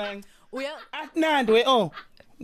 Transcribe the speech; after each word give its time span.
thing? 0.00 0.24
Uya 0.52 0.70
Atinandi 0.92 1.52
we 1.52 1.64
oh. 1.66 1.92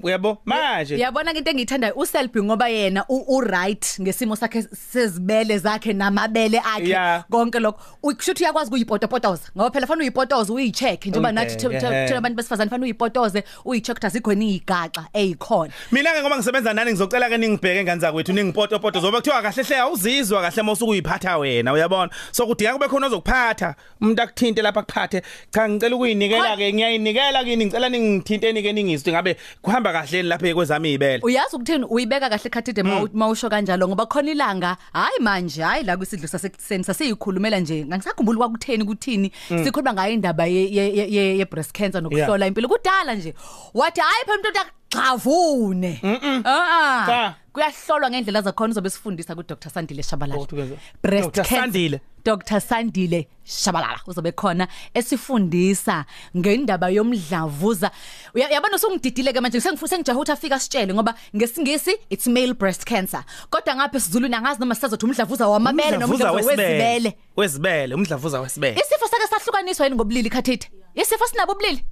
Uyabo 0.03 0.39
manje. 0.45 0.99
Yabona 0.99 1.35
into 1.35 1.51
engiyithandayo 1.51 1.95
uSelby 1.97 2.43
ngoba 2.43 2.69
yena 2.69 3.05
u 3.09 3.41
right 3.41 3.99
ngesimo 4.01 4.37
sakhe 4.37 4.63
sezibele 4.63 5.59
zakhe 5.59 5.93
namabele 5.93 6.59
akhe 6.59 6.87
Yeah. 6.87 7.25
konke 7.31 7.59
lokho 7.59 7.81
ukushuthi 8.03 8.45
uyakwazi 8.45 8.71
kuyipotopotoza 8.71 9.51
ngoba 9.57 9.71
phela 9.71 9.87
fanele 9.87 10.03
uyipotoze 10.03 10.53
uyicheck 10.53 11.07
njengoba 11.07 11.29
Okay, 11.29 11.45
nathi 11.45 11.67
yeah. 11.67 12.09
thina 12.09 12.19
abantu 12.19 12.37
besifazane 12.37 12.71
fanele 12.71 12.85
uyipotoze 12.85 13.45
uyicheck 13.65 13.97
ukuthi 13.97 14.07
azikho 14.07 14.35
ni 14.35 14.55
igaxa 14.57 15.09
ezikhona 15.13 15.73
Mina 15.93 16.13
ke 16.13 16.21
ngoba 16.21 16.37
ngisebenza 16.37 16.75
nani 16.75 16.91
ngizocela 16.91 17.29
ke 17.29 17.39
ningibheke 17.39 17.85
ngane 17.85 18.01
zakwethu 18.01 18.33
ningipoto 18.33 18.79
poto 18.79 19.01
zoba 19.01 19.19
kuthiwa 19.19 19.43
kahle 19.43 19.63
hle 19.63 19.77
awuzizwa 19.79 20.43
kahle 20.43 20.63
mawusuku 20.63 20.91
uyiphatha 20.91 21.39
wena 21.39 21.73
uyabona 21.73 22.11
so 22.33 22.47
kudinga 22.47 22.73
kube 22.73 22.89
khona 22.89 23.07
ozokuphatha 23.07 23.75
umuntu 24.01 24.23
akuthinte 24.23 24.63
lapha 24.63 24.83
kuphathe 24.83 25.23
cha 25.51 25.69
ngicela 25.69 25.97
ukuyinikela 25.97 26.57
ke 26.57 26.73
ngiyayinikela 26.73 27.45
kini 27.45 27.67
ngicela 27.67 27.91
ningithinteni 27.99 28.63
ke 28.63 28.73
ningizwe 28.73 29.13
ngabe 29.13 29.37
kuhamba 29.63 29.93
kahle 29.93 30.23
lapha 30.23 30.55
kwezami 30.55 30.89
izibele 30.89 31.21
uyazi 31.23 31.57
ukuthini? 31.57 31.85
Uyibeka 31.91 32.29
kahle 32.29 32.51
khathide 32.51 32.83
mawusho 33.13 33.49
kanjalo 33.51 33.89
ngoba 33.89 34.07
khona 34.07 34.31
ilanga 34.31 34.77
hayi 34.93 35.19
manje 35.21 35.63
hayi 35.63 35.85
la 35.85 35.97
kwisidlo 35.97 36.29
sasekuseni 36.29 36.85
sasiyikhulumela 36.85 37.61
nje. 37.61 37.85
Ngisakhumbula 37.85 38.39
kwakutheni 38.39 38.85
kuthini? 38.85 39.33
Sikhuluma 39.65 39.93
ngayo 39.95 40.13
indaba 40.15 40.47
ye 40.47 40.63
ye- 40.73 40.93
ye 40.97 41.07
ye- 41.11 41.39
ye 41.39 41.45
breast 41.45 41.73
cancer 41.73 42.03
nokuhlola 42.03 42.47
impilo. 42.47 42.69
Kudala 42.69 43.15
nje 43.15 43.35
wathi 43.75 44.01
hayi 44.01 44.25
phela 44.27 44.39
umuntu 44.39 44.59
akugxavune 44.99 46.01
ah 46.45 47.07
Cha. 47.07 47.35
kuyahlolwa 47.53 48.11
ngendlela 48.11 48.43
zakhona 48.43 48.71
uzobe 48.73 48.91
sifundisa 48.91 49.35
ku 49.35 49.43
Dr 49.43 49.71
Sandile 49.71 50.03
Shabalala. 50.03 50.41
Oh, 50.41 50.47
tukeza. 50.47 50.77
breast 51.03 51.25
Dr. 51.33 51.43
cancer. 51.45 51.61
Sandile. 51.61 52.01
Dr 52.25 52.61
Sandile 52.61 53.29
Shabalala 53.45 54.01
uzobe 54.07 54.33
khona 54.33 54.69
esifundisa 54.95 56.05
ngendaba 56.37 56.89
yomdlavuza. 56.91 57.91
Uya- 58.35 58.51
yabona 58.53 58.77
usungididile 58.77 59.33
ke 59.33 59.41
manje? 59.41 59.61
Sengifuse 59.61 59.99
ngijahe 59.99 60.19
ukuthi 60.19 60.33
afika 60.33 60.59
sitshele 60.61 60.95
ngoba 60.95 61.15
ngesingisi 61.37 61.97
it's 62.11 62.27
male 62.27 62.55
breast 62.55 62.85
cancer. 62.85 63.25
Kodwa 63.51 63.77
ngapha 63.77 63.97
esiZulwini 63.97 64.35
angazi 64.35 64.61
noma 64.61 64.75
sisazothi 64.75 65.07
umdlavuza 65.07 65.49
wamabele 65.49 65.91
noma 65.99 66.15
Umdlavuza 66.15 66.33
umdlavuza 66.33 66.63
wezibele 66.63 67.17
Wesibele. 67.37 67.95
Umdlavuza 67.95 68.41
wesibele. 68.41 68.81
Isifo 68.81 69.09
sake 69.09 69.27
sahlukaniswa 69.31 69.87
yini 69.87 69.97
ngobulili 69.97 70.31
khathithe 70.31 70.69
isifo 70.95 71.27
sinabo 71.27 71.53
ubulili? 71.53 71.85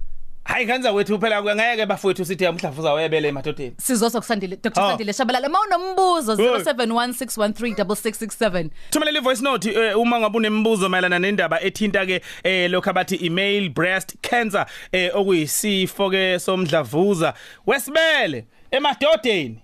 Hayi 0.45 0.65
ngane 0.65 0.83
zakwethu 0.83 1.19
phela 1.19 1.41
ngeke 1.43 1.85
bafowethu 1.85 2.25
sithi 2.25 2.45
umdlavuza 2.47 2.93
webele 2.93 3.27
emadodeni. 3.27 3.73
Sizosa 3.77 4.19
kusandile 4.19 4.55
Dr. 4.61 4.81
Oh. 4.81 4.89
Sandile. 4.89 5.13
Shabalala 5.13 5.49
mawunombuzo 5.49 6.35
Hey. 6.35 6.45
0716136667 6.47 8.69
Thumela 8.89 9.11
ivoice 9.19 9.43
note 9.43 9.73
eh, 9.73 9.99
uma 9.99 10.19
ngabe 10.19 10.37
unembuzo 10.37 10.89
mayelana 10.89 11.19
nendaba 11.19 11.61
ethinta 11.61 12.05
ke 12.05 12.21
eh, 12.43 12.69
lokho 12.71 12.89
abathi 12.89 13.25
email 13.25 13.69
breast 13.69 14.15
cancer 14.21 14.65
eh, 14.91 15.11
okuyisifo 15.15 16.09
ke 16.09 16.39
somdlavuza. 16.39 17.33
Wesibele 17.67 18.45
emadodeni 18.71 19.59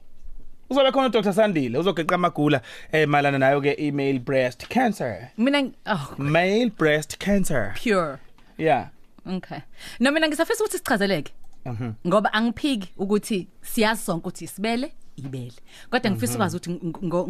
uzobe 0.69 0.91
khona 0.91 1.07
uDr. 1.07 1.33
Sandile 1.33 1.77
uzogeqa 1.77 2.15
amagula 2.15 2.61
eh, 2.91 3.07
mayelana 3.07 3.37
nayo 3.37 3.61
ke 3.61 3.75
email 3.79 4.19
breast 4.19 4.67
cancer. 4.67 5.29
Mina 5.37 5.61
ngi- 5.61 5.73
oh 5.85 6.13
male 6.17 6.69
breast 6.77 7.17
cancer. 7.19 7.73
Pure. 7.83 8.17
Yeah. 8.57 8.85
Okay. 9.25 9.59
No 9.99 10.11
mina 10.11 10.27
ngisafisa 10.27 10.63
ukuthi 10.63 10.77
sichazeleke. 10.77 11.33
Mhm. 11.65 11.91
Ngoba 12.07 12.33
angiphiki 12.33 12.89
ukuthi 12.97 13.47
siyazi 13.61 14.01
sonke 14.01 14.19
ukuthi 14.19 14.45
isibele 14.45 14.91
ibele. 15.15 15.53
Kodwa 15.89 16.11
ngifisa 16.11 16.33
ukwazi 16.33 16.57
ukuthi 16.57 16.71
ngo 17.05 17.27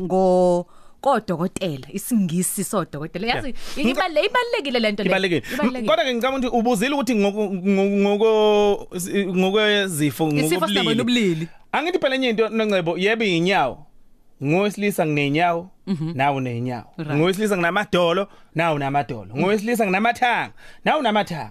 ngo 0.00 0.66
kodokotela 1.00 1.86
isingisi 1.92 2.64
sodokotela 2.64 3.26
yazi 3.26 3.54
ibalule 3.76 4.20
ibalekile 4.26 4.78
lento 4.80 5.02
le 5.02 5.08
ibalekile 5.08 5.42
kodwa 5.86 6.04
ke 6.04 6.14
ngicabanga 6.14 6.48
ukuthi 6.48 6.58
ubuzile 6.58 6.94
ukuthi 6.94 7.14
ngoko 7.14 7.42
ngokwezifo 9.36 10.28
nobulili 10.94 11.48
Angithi 11.72 11.98
phela 11.98 12.14
enye 12.14 12.30
into 12.30 12.48
noncebo 12.48 12.98
yebo 12.98 13.24
inyawo. 13.24 13.86
Ngowesilisa 14.44 15.06
nginenyawo, 15.06 15.68
nawe 16.14 16.36
unenyawo. 16.36 16.84
Right. 16.98 17.12
Ngowesilisa 17.12 17.56
nginamadolo, 17.56 18.28
nawe 18.54 18.74
unamadolo. 18.74 19.36
Ngowesilisa 19.36 19.84
nginamathanga, 19.86 20.50
nawe 20.84 21.00
unamathanga. 21.00 21.50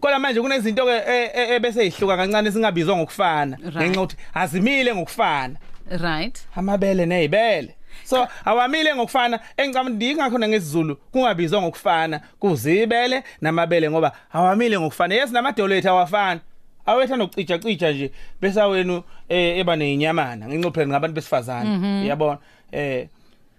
Kodwa 0.00 0.18
manje 0.18 0.40
kunezinto 0.40 0.84
ke 0.84 0.90
e- 0.92 1.30
e- 1.34 1.54
ebese 1.54 1.86
ihluka 1.86 2.16
kancane 2.16 2.52
singabizwa 2.52 2.96
ngokufana. 2.96 3.56
Right. 3.62 3.76
Ngenxa 3.76 4.00
ukuthi 4.00 4.16
azimile 4.34 4.94
ngokufana. 4.94 5.54
right 5.90 6.38
Amabele 6.56 7.06
nezibele. 7.06 7.74
So 8.04 8.28
awamile 8.44 8.94
ngokufana 8.94 9.40
engicabanga 9.56 9.90
ndingakho 9.96 10.38
ngesizulu 10.38 10.96
kungabizwa 10.96 11.62
ngokufana 11.62 12.20
kuzibele 12.38 13.22
namabele 13.40 13.90
ngoba 13.90 14.12
awamile 14.32 14.78
ngokufana 14.80 15.14
yes 15.14 15.30
namadolo 15.30 15.74
ethu 15.74 15.88
awafani 15.88 16.40
awetha 16.86 17.16
nokucija 17.16 17.58
cija 17.58 17.92
nje 17.92 18.10
bese 18.40 18.60
wenu 18.60 19.02
eh 19.28 19.58
eba 19.58 19.76
nezinyamana 19.76 20.48
ngincophela 20.48 20.86
ngabantu 20.86 21.14
besifazane. 21.14 22.02
Uyabona? 22.02 22.38
Eh 22.72 23.06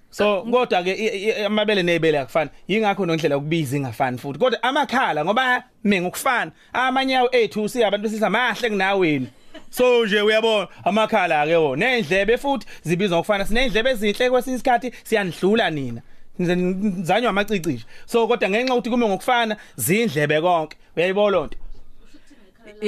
so 0.10 0.44
kodwa 0.44 0.84
ke 0.84 1.46
amabele 1.46 1.84
nezibele 1.84 2.20
akufani. 2.20 2.50
Yingakho 2.68 3.06
nondlela 3.06 3.38
ukubiza 3.38 3.78
ingafani 3.78 4.18
futhi. 4.18 4.40
Kodwa 4.40 4.64
amakhala 4.64 5.26
ngoba 5.26 5.64
mina 5.84 6.02
ngokufana 6.02 6.52
amanyawo 6.74 7.30
ethu 7.32 7.70
siyabantu 7.70 8.04
besisa 8.04 8.30
mahle 8.30 8.70
kunawenu 8.70 9.28
so 9.70 10.06
nje 10.06 10.22
uyabona? 10.22 10.68
Amakhala 10.84 11.46
ke 11.46 11.56
wona. 11.56 11.86
Nendlebe 11.86 12.38
futhi 12.38 12.68
zibizwa 12.84 13.18
ngokufana. 13.18 13.46
Sinendlebe 13.46 13.90
ezinhle 13.90 14.30
kwesinye 14.30 14.56
isikhathi 14.56 14.92
siyanidlula 15.04 15.70
nina. 15.70 16.02
Nizanywa 16.38 17.30
amacici 17.30 17.70
nje. 17.70 17.86
So 18.06 18.28
kodwa 18.28 18.50
ngenxa 18.50 18.74
ukuthi 18.74 18.90
kume 18.90 19.08
ngokufana 19.08 19.58
zindlebe 19.76 20.42
konke. 20.42 20.78
Uyayibona 20.98 21.38
lonto? 21.38 21.58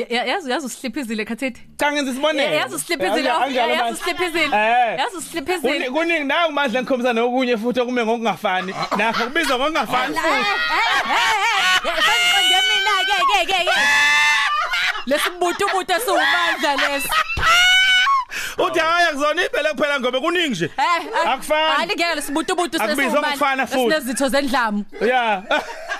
Yazi 0.09 0.51
yazi 0.51 0.65
usihliphizile 0.65 1.25
khathethi 1.25 1.61
cha 1.79 1.91
ngenza 1.91 2.11
isibonelo 2.11 2.55
yazi 2.55 2.75
usihliphizile 2.75 3.31
Anjalo 3.31 3.73
yazi 3.73 3.83
manje. 3.83 4.01
usihliphizile 4.01 4.45
Eh. 4.57 4.99
yazi 4.99 5.17
usihliphizile 5.17 5.73
Kuni- 5.73 5.89
kuningi 5.89 6.23
nawe 6.23 6.49
manje 6.51 6.81
ngikhombisa 6.81 7.13
nokunye 7.13 7.57
futhi 7.57 7.79
okume 7.79 8.05
ngokungafani 8.05 8.75
nakho 8.97 9.23
kubizwa 9.23 9.57
ngokungafani 9.57 10.15
futhi 10.15 10.45
Sangiqonde 11.83 12.59
mina 12.69 12.93
ke 13.07 13.15
ke 13.31 13.45
ke 13.53 13.63
ke 13.65 13.71
Lesibutubutu 15.05 15.93
esiwumandla 15.93 16.75
lesi 16.75 17.09
uthi 18.57 18.79
hayi 18.79 19.07
akuzona 19.07 19.45
iphela 19.45 19.69
kuphela 19.73 19.99
ngoba 19.99 20.19
kuningi 20.19 20.49
nje 20.49 20.65
Eh, 20.77 21.29
Akufani. 21.31 21.73
Hayi 21.75 21.87
ngeke 21.87 22.15
lesibutubutu 22.15 22.83
Akubizwa 22.83 23.21
ngokufana 23.21 23.67
futhi. 23.67 23.81
Sinezitho 23.81 24.29
zendlamu. 24.29 24.85
yeah 25.01 25.43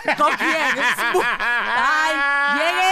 Ngokuyeke 0.08 0.84
sibu. 0.98 1.20
Hayi, 1.20 2.18
yekeni. 2.60 2.87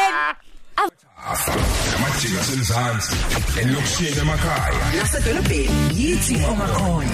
Amajika 1.25 2.41
asemzansi 2.41 3.15
elokishini 3.61 4.19
emakhaya 4.21 4.73
nasedolobheni 4.97 5.69
yithi 5.95 6.35
ongakhona 6.35 7.09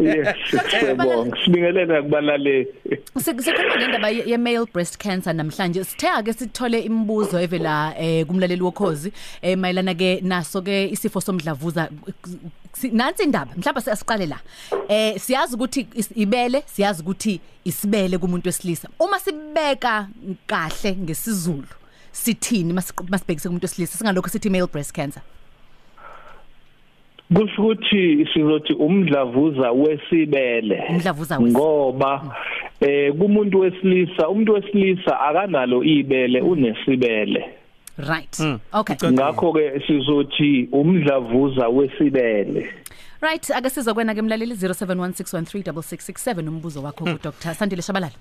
yes 0.05 0.29
siyabonga. 0.71 1.37
sibingelele 1.45 2.03
kubalaleli 2.03 2.67
Sikhuluma 3.19 3.77
ngendaba 3.77 4.09
ye 4.11 4.23
ye 4.27 4.37
male 4.39 4.67
breast 4.73 4.97
cancer 4.99 5.33
namhlanje. 5.35 5.85
Sithe 5.85 6.09
ake 6.09 6.33
sithole 6.33 6.81
imibuzo 6.81 7.41
evela 7.41 7.95
eh 7.99 8.27
kumlaleli 8.27 8.63
wokhozi 8.63 9.13
eh 9.43 9.59
mayelana 9.59 9.95
ke 9.95 10.21
naso 10.23 10.63
ke 10.63 10.89
isifo 10.91 11.21
somdlavuza. 11.21 11.89
Si- 12.73 12.91
nansi 12.91 13.23
indaba 13.23 13.51
mhlawumbe 13.57 13.81
siyasiqale 13.81 14.27
la. 14.27 14.39
Eh 14.89 15.15
siyazi 15.19 15.55
ukuthi 15.55 15.87
is- 15.95 16.11
ibele 16.17 16.63
siyazi 16.67 17.03
ukuthi 17.05 17.41
isibele 17.65 18.19
kumuntu 18.19 18.49
wesilisa. 18.49 18.89
Uma 18.99 19.19
sibeka 19.19 20.09
kahle 20.47 20.97
ngesizulu 20.97 21.69
sithini 22.13 22.73
masibhekise 22.73 23.49
kumuntu 23.49 23.65
wesilisa 23.65 23.99
singalokho 23.99 24.29
sithi 24.29 24.51
male 24.51 24.67
breast 24.67 24.93
cancer? 24.93 25.23
Kusho 27.35 27.63
ukuthi 27.63 28.27
sizothi 28.33 28.73
umdlavuza 28.73 29.73
wesibele. 29.73 30.85
Umdlavuza 30.91 31.39
wesibele. 31.39 31.53
ngoba 31.53 32.37
eh 32.81 33.13
kumuntu 33.13 33.61
wesilisa 33.61 34.29
umuntu 34.29 34.53
wesilisa 34.53 35.21
akanalo 35.21 35.85
ibele 35.85 36.41
unesibele. 36.41 37.45
Right. 37.99 38.41
Mm. 38.41 38.59
okay. 38.73 38.97
Ngakho 39.11 39.53
ke 39.53 39.83
sizothi 39.87 40.69
umdlavuza 40.73 41.69
wesibele. 41.69 42.69
Right 43.25 43.51
ake 43.51 43.71
sizokwena 43.71 44.15
ke 44.15 44.23
mlaleli 44.23 44.55
0716136667 44.55 46.49
umbuzo 46.49 46.83
wakho 46.83 47.05
ku 47.05 47.19
Dr 47.23 47.55
Sandile 47.55 47.83
Shabalala 47.83 48.13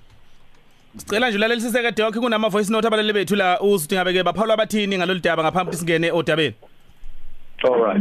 Sicela 0.96 1.28
nje 1.28 1.36
ulalela 1.38 1.60
siseke 1.60 1.90
doc 1.90 2.14
kunama 2.14 2.48
voice 2.48 2.72
note 2.72 2.86
abalele 2.86 3.12
bethu 3.12 3.36
la 3.36 3.60
uzuthi 3.60 3.94
ngabe 3.94 4.12
ke 4.12 4.22
baphawula 4.22 4.54
abathini 4.54 4.98
ngalolu 4.98 5.20
daba 5.20 5.42
ngaphambi 5.42 5.68
ukuthi 5.70 5.78
singene 5.80 6.12
odabeni. 6.12 6.54
Alright 7.62 8.00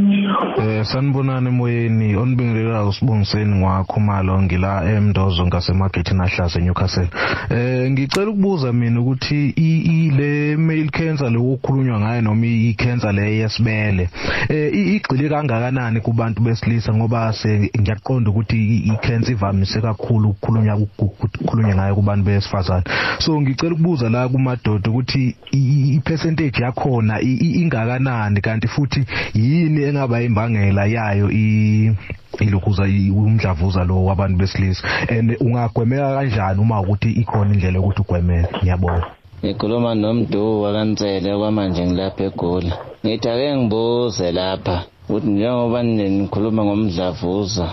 Eh 0.60 0.84
sanibonani 0.86 1.48
emoyeni 1.48 2.16
onibingelela 2.16 2.86
usibongiseni 2.86 3.56
ngwakhumalo 3.56 4.42
ngila 4.42 4.92
eMndozo 4.92 5.46
ngasemagate 5.48 6.14
nahlase 6.14 6.60
Newcastle. 6.62 7.08
Eh 7.50 7.92
ngicela 7.92 8.30
ukubuza 8.32 8.74
mina 8.74 9.00
ukuthi 9.02 9.54
i 9.56 10.12
le 10.12 10.58
male 10.58 10.90
cancer 10.90 11.30
lokukhulunywa 11.32 12.00
ngayo 12.00 12.22
noma 12.22 12.46
i 12.46 12.74
cancer 12.74 13.14
le 13.14 13.38
yesibele 13.38 14.10
eh 14.50 14.72
i- 14.74 14.96
igxile 14.96 15.30
kangakanani 15.30 16.02
kubantu 16.02 16.42
besilisa 16.42 16.94
ngoba 16.94 17.34
ngiyaqonda 17.80 18.30
ukuthi 18.32 18.58
i- 18.58 18.98
cancer 19.02 19.32
ivamise 19.34 19.82
kakhulu 19.82 20.30
ukukhulunywa 20.30 20.76
ukukhulunywa 20.76 21.76
ngayo 21.76 21.96
kubantu 21.96 22.26
besifazane. 22.26 22.84
So 23.20 23.42
ngicela 23.42 23.74
ukubuza 23.74 24.10
la 24.10 24.28
kumadoda 24.30 24.90
ukuthi 24.90 25.36
i 25.52 26.00
percentage 26.04 26.64
yakhona 26.64 27.22
ingakanani 27.22 28.42
kanti 28.42 28.68
futhi 28.68 29.06
yini 29.44 29.84
engaba 29.84 30.22
imbangela 30.22 30.86
yayo 30.86 31.28
i 31.32 31.92
ilokhuza 32.40 32.88
i- 32.88 33.12
umdlavuza 33.12 33.84
lo 33.84 34.06
wabantu 34.06 34.38
besilisa? 34.38 34.84
And 35.10 35.36
ungagwemeka 35.40 36.16
kanjani 36.16 36.60
uma 36.62 36.82
ukuthi 36.82 37.12
ikhona 37.12 37.54
indlela 37.54 37.78
yokuthi 37.78 38.02
ugwemeke 38.02 38.58
ngiyabonga. 38.58 39.08
Ngikhuluma 39.44 39.96
nomdu 39.96 40.62
wakantsele 40.62 41.38
kwamanje 41.38 41.86
ngilapha 41.88 42.24
egoli. 42.24 42.72
Ngithi 43.06 43.30
ake 43.30 43.58
ngibuze 43.58 44.32
lapha 44.32 44.84
ukuthi 45.10 45.28
njengoba 45.28 45.84
nikhuluma 45.84 46.62
ngomdlavuza 46.66 47.68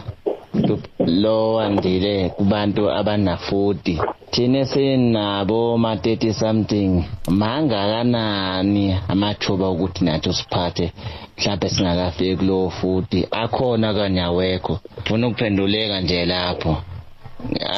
lo 1.07 1.55
wandile 1.55 2.29
kubantu 2.29 2.91
abana-40 2.91 4.21
thina 4.31 4.65
sinabo 4.65 5.79
ma-30 5.79 6.33
something. 6.33 7.05
Mangakanani 7.29 8.97
amathuba 9.09 9.67
okuthi 9.73 10.05
nathi 10.05 10.33
siphathe 10.33 10.93
mhlawumbe 11.39 11.69
singakafiki 11.69 12.37
kulowo 12.37 12.73
40 12.83 13.27
akhona 13.43 13.95
kanye 13.95 14.23
awekho 14.23 14.81
funa 15.05 15.27
ukuphenduleka 15.27 16.01
nje 16.01 16.25
lapho? 16.25 16.73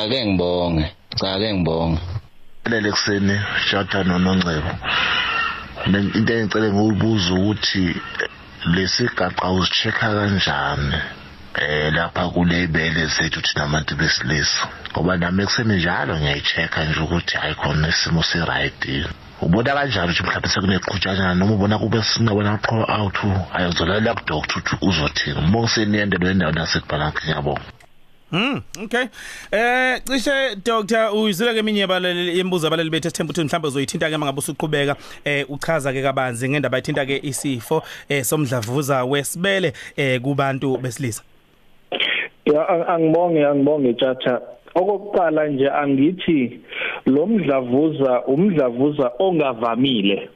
Ake 0.01 0.27
ngibonge. 0.27 0.85
Cha 1.17 1.33
ake 1.35 1.55
ngibonge. 1.55 2.01
Lele 2.71 2.91
kuseni 2.91 3.41
shata 3.71 4.05
nonongcebo. 4.05 4.71
Into 5.87 6.33
engicele 6.35 6.73
ngokubuza 6.73 7.35
ukuthi 7.35 7.85
lesigaqa 8.75 9.51
uzichecka 9.51 10.09
kanjani? 10.15 11.22
Eh 11.55 11.93
lapha 11.93 12.29
kule 12.29 12.63
ibele 12.63 13.07
zethu 13.07 13.41
thina 13.41 13.65
abantu 13.65 13.97
besilisa. 13.97 14.69
Ngoba 14.93 15.17
nami 15.17 15.43
ekuseni 15.43 15.77
njalo 15.77 16.17
ngiyayichecka 16.17 16.85
nje 16.85 17.01
ukuthi 17.01 17.37
ayikhona 17.37 17.89
isimo 17.89 18.23
se-right 18.23 18.85
yini. 18.85 19.09
Ubona 19.41 19.75
kanjani 19.75 20.13
ukuthi 20.13 20.23
mhlawumbe 20.23 20.49
sekuneqhutshanyana 20.49 21.35
noma 21.35 21.55
ubona 21.55 21.79
kube 21.79 22.03
sinabona 22.03 22.59
qho 22.59 22.87
out 22.99 23.19
ayozolalela 23.53 24.15
kudoktor 24.15 24.59
ukuthi 24.59 24.77
uzothini. 24.89 25.41
Mbongiseni 25.41 25.99
yendelo 25.99 26.29
yendawo 26.29 26.53
nasekubhalanki 26.53 27.23
ngiyabonga. 27.25 27.63
Mm 28.33 28.63
okay. 28.85 29.07
Eh 29.51 30.01
cishe 30.05 30.57
Dr 30.65 31.11
uyizile 31.13 31.53
ke 31.53 31.59
eminye 31.59 31.81
yabaleli 31.81 32.39
yembuzo 32.39 32.67
abaleli 32.67 32.91
bethu 32.91 33.09
esithemba 33.09 33.31
ukuthi 33.31 33.45
mhlawumbe 33.45 33.69
uzoyithinta 33.69 34.11
ke 34.11 34.17
mangabe 34.17 34.39
usuqhubeka 34.39 34.97
eh 35.25 35.45
uchaza 35.51 35.93
ke 35.93 36.03
kabanzi 36.03 36.49
ngendaba 36.49 36.79
ethinta 36.79 37.07
ke 37.07 37.21
isifo 37.23 37.83
eh 38.09 38.25
somdlavuza 38.25 39.05
wesibele 39.05 39.73
eh 39.97 40.21
kubantu 40.21 40.79
besilisa. 40.79 41.23
Ya 42.45 42.69
ang- 42.69 42.89
angibonge 42.89 43.47
angibonge 43.47 43.95
tjatha 43.95 44.41
okokuqala 44.75 45.49
nje 45.49 45.69
angithi 45.71 46.61
lo 47.07 47.27
mdlavuza 47.27 48.23
umdlavuza 48.27 49.13
ongavamile. 49.19 50.29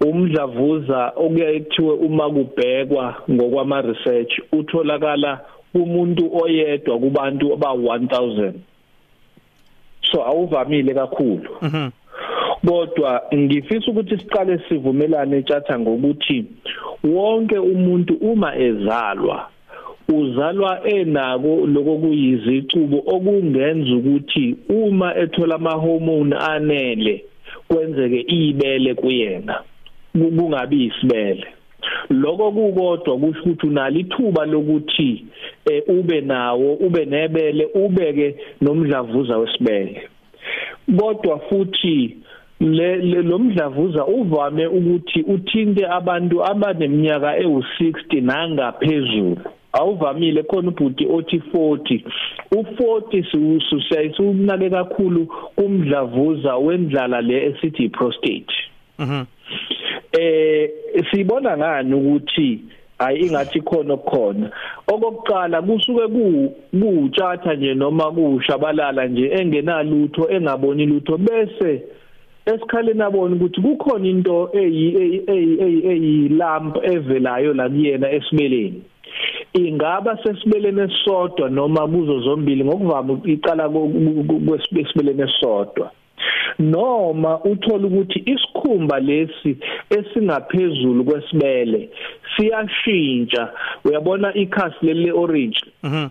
Umdlavuza 0.00 1.12
okuyethiwe 1.16 1.92
uma 1.94 2.30
kubhekwa 2.30 3.14
ngokwama 3.30 3.82
research 3.82 4.32
utholakala 4.52 5.40
kumuntu 5.72 6.30
oyedwa 6.42 6.98
kubantu 6.98 7.52
aba 7.52 7.68
1000 7.68 8.52
so 10.02 10.24
awuvamile 10.26 10.94
kakhulu. 10.94 11.50
Mhm. 11.62 11.88
kodwa 12.66 13.22
ngifisa 13.34 13.90
ukuthi 13.90 14.18
siqale 14.18 14.58
sivumelane 14.68 15.42
tjatha 15.42 15.78
ngokuthi 15.78 16.44
wonke 17.04 17.58
umuntu 17.58 18.14
uma 18.14 18.56
ezalwa 18.56 19.48
uzalwa 20.08 20.88
enako 20.88 21.66
lokho 21.66 21.96
kuyizicubo 21.98 23.02
okungenza 23.06 23.94
ukuthi 23.94 24.56
uma 24.68 25.16
ethola 25.16 25.54
ama 25.54 25.70
hormone 25.70 26.36
anele 26.36 27.24
kwenzeke 27.68 28.20
ibele 28.28 28.94
kuyena 28.94 29.60
ku- 30.12 30.30
kungabi 30.36 30.84
isibele. 30.84 31.46
Lokho 32.10 32.52
kukodwa 32.52 33.18
kusho 33.18 33.42
ukuthi 33.42 33.66
unalo 33.66 33.98
ithuba 34.00 34.46
lokuthi 34.46 35.24
eh, 35.70 35.82
ube 35.88 36.20
nawo 36.20 36.74
ube 36.74 37.04
nebele 37.04 37.68
ubeke 37.74 38.34
nomdlavuza 38.60 39.38
wesibele. 39.38 40.02
Kodwa 40.98 41.38
futhi 41.38 42.16
le 42.60 42.96
le- 42.96 43.22
lo 43.22 43.38
mdlavuza 43.38 44.06
uvame 44.06 44.66
ukuthi 44.66 45.20
uthinte 45.22 45.86
abantu 45.86 46.44
abaneminyaka 46.44 47.38
ewu60 47.38 48.20
nangaphezulu. 48.22 49.36
Awuvamile 49.80 50.42
khona 50.42 50.68
ubhuti 50.68 51.06
othi 51.16 51.38
40 51.54 52.00
u40 52.52 53.88
siyayisunake 53.88 54.70
kakhulu 54.70 55.26
kumdlavuza 55.56 56.56
wendlala 56.56 57.20
le 57.20 57.46
esithi 57.46 57.88
prostate 57.88 58.54
Mhm. 58.98 59.24
eh 60.12 60.70
sibona 61.10 61.56
ngani 61.56 61.94
ukuthi 61.94 62.60
hayi 62.98 63.26
ingathi 63.26 63.60
khona 63.60 63.94
okukhona? 63.94 64.50
Okokuqala 64.88 65.62
kusuke 65.62 66.06
ku 66.08 66.54
kutshatha 66.80 67.54
nje 67.54 67.74
noma 67.74 68.10
kushabalala 68.10 69.06
nje 69.06 69.30
engenalutho 69.38 70.30
engaboni 70.30 70.86
lutho 70.86 71.18
bese 71.18 71.82
esikhaleni 72.46 73.02
abona 73.02 73.36
ukuthi 73.36 73.60
kukhona 73.60 74.08
into 74.08 74.50
eyi 74.54 74.86
eyi 75.28 75.86
eyi 75.92 76.28
lamp 76.28 76.76
evelayo 76.82 77.54
la 77.54 77.68
kuyena 77.68 78.10
esibeleni 78.10 78.82
ingaba 79.56 80.18
sesibelene 80.22 80.82
esodwa 80.82 81.50
noma 81.50 81.88
kuzo 81.88 82.20
zombili 82.20 82.64
ngokuvama 82.64 83.18
iqala 83.24 83.68
kwesibelene 83.68 85.22
esodwa 85.22 85.90
noma 86.58 87.40
uthola 87.44 87.86
ukuthi 87.86 88.18
isikhumba 88.26 89.00
lesi 89.00 89.56
esingaphezulu 89.90 91.04
kwesibele 91.04 91.88
siyashintsha. 92.36 93.48
Uyabona 93.84 94.34
ikhasi 94.34 94.86
leli 94.86 95.10
orange 95.10 95.60
Mhm. 95.82 96.06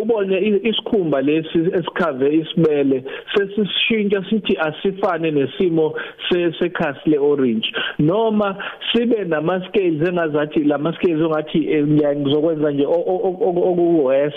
Ubone 0.00 0.38
isikhumba 0.62 1.20
lesi 1.22 1.58
esikhave 1.58 2.34
isibele 2.34 3.04
sesishintsha 3.34 4.24
sithi 4.30 4.56
asifane 4.58 5.30
nesimo 5.30 5.94
se- 6.28 6.52
sekhasi 6.58 7.10
leorange 7.10 7.68
noma 7.98 8.56
sibe 8.92 9.24
nama 9.24 9.60
scales 9.68 10.08
engazathi 10.08 10.64
lama 10.64 10.92
scales 10.92 11.22
ongathi 11.22 11.58
eh, 11.72 11.84
ngizokwenza 12.16 12.70
nje 12.70 12.86
okuwes 12.86 14.34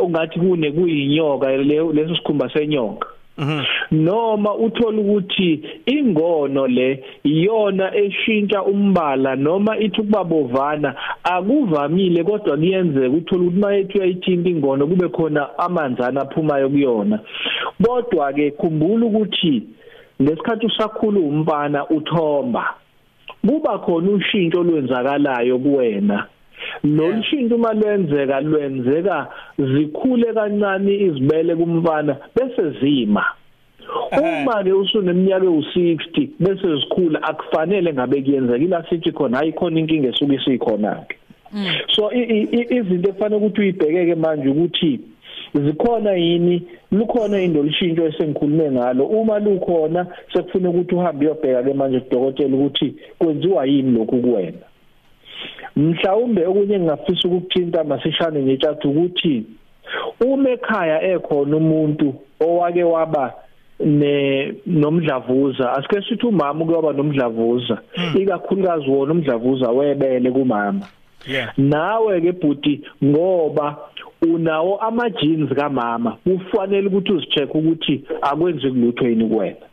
ongathi 0.00 0.40
kune 0.40 0.72
kuyinyoka 0.72 1.56
le- 1.56 1.92
leso 1.92 2.16
sikhumba 2.16 2.50
senyoka. 2.50 3.08
Noma 3.90 4.54
uthola 4.54 4.98
ukuthi 4.98 5.62
ingono 5.86 6.66
le 6.66 7.04
iyona 7.24 7.94
eshintsha 7.96 8.62
umbala 8.62 9.36
noma 9.36 9.78
ithi 9.78 10.02
kubabovana 10.02 10.94
akuvamile 11.24 12.24
kodwa 12.24 12.56
kuyenzeka 12.56 13.16
uthola 13.16 13.42
ukuthi 13.42 13.60
mayethi 13.60 13.98
uyayithinta 13.98 14.50
ingono 14.50 14.86
kube 14.86 15.08
khona 15.08 15.58
amanzana 15.58 16.20
aphumayo 16.20 16.68
kuyona. 16.68 17.20
Kodwa 17.82 18.32
ke 18.32 18.50
khumbula 18.50 19.06
ukuthi 19.06 19.62
ngesikhathi 20.22 20.66
usakhula 20.66 21.20
umfana 21.20 21.88
uthomba. 21.90 22.74
Kuba 23.46 23.78
khona 23.78 24.10
ushintsho 24.10 24.60
olwenzakalayo 24.60 25.58
kuwena. 25.58 26.26
Lolu 26.84 27.22
shintsho 27.22 27.54
uma 27.56 27.72
lwenzeka 27.72 28.40
lwenzeka 28.40 29.26
zikhule 29.58 30.32
kancane 30.34 30.94
izibele 30.94 31.56
kumfana 31.56 32.16
bese 32.36 32.70
zima. 32.80 33.24
Uma 34.18 34.62
ke 34.64 34.72
usuneminyaka 34.72 35.46
ewu60 35.46 36.28
bese 36.40 36.76
zikhula 36.80 37.22
akufanele 37.22 37.92
ngabe 37.92 38.22
kuyenzeka. 38.22 38.58
Ila 38.64 38.84
sithi 38.90 39.12
khona 39.12 39.38
hayi 39.38 39.52
khona 39.52 39.80
inkinga 39.80 40.08
esuke 40.08 40.34
isikhona 40.34 41.04
ke 41.08 41.16
so 41.94 42.10
i- 42.12 42.48
i- 42.52 42.66
izinto 42.76 43.10
efanele 43.10 43.36
ukuthi 43.36 43.60
uyibhekeke 43.60 44.14
manje 44.14 44.48
ukuthi 44.48 45.00
zikhona 45.54 46.12
yini 46.12 46.62
lukhona 46.92 47.40
into 47.40 47.62
lishintsho 47.62 48.06
esengikhulume 48.06 48.70
ngalo. 48.70 49.04
Uma 49.06 49.38
lukhona 49.38 50.06
sekufuna 50.32 50.70
ukuthi 50.70 50.94
uhambe 50.94 51.26
uyobheka 51.26 51.62
ke 51.62 51.74
manje 51.74 52.00
kudokotela 52.00 52.56
ukuthi 52.56 52.94
kwenziwa 53.18 53.66
yini 53.66 53.98
lokhu 53.98 54.16
kuwena. 54.20 54.67
Mhlawumbe 55.78 56.46
okunye 56.46 56.74
engingafisa 56.74 57.28
ukukuthinta 57.28 57.84
masishane 57.84 58.42
ngetshathu 58.42 58.90
ukuthi 58.90 59.44
uma 60.26 60.50
ekhaya 60.50 61.02
ekhona 61.12 61.56
umuntu 61.56 62.14
owake 62.40 62.84
waba 62.84 63.24
ne 63.80 64.54
nomdlavuza 64.66 65.72
asike 65.72 66.02
sithi 66.02 66.26
umama 66.26 66.64
kuyoba 66.64 66.92
nomdlavuza 66.92 67.78
ikakhulukazi 68.20 68.90
wona 68.90 69.12
umdlavuza 69.12 69.70
webele 69.70 70.30
kumama. 70.30 70.86
Nawe 71.56 72.20
ke 72.20 72.32
bhuti 72.32 72.80
ngoba 73.04 73.76
unawo 74.22 74.76
ama 74.76 75.10
genes 75.10 75.50
kamama 75.54 76.16
kufanele 76.24 76.86
ukuthi 76.86 77.12
uzicheck 77.12 77.54
ukuthi 77.54 78.04
akwenzi 78.22 78.70
kulutho 78.70 79.08
yini 79.08 79.28
kuwena. 79.28 79.66